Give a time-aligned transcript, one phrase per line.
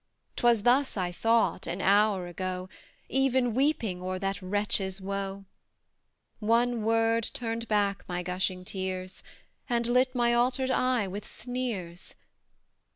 [0.37, 2.67] 'Twas thus I thought, an hour ago,
[3.07, 5.45] Even weeping o'er that wretch's woe;
[6.39, 9.21] One word turned back my gushing tears,
[9.69, 12.15] And lit my altered eye with sneers.